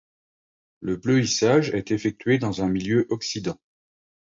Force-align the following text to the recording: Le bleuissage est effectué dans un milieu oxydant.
Le 0.79 0.95
bleuissage 0.95 1.69
est 1.75 1.91
effectué 1.91 2.39
dans 2.39 2.63
un 2.63 2.69
milieu 2.69 3.05
oxydant. 3.11 3.59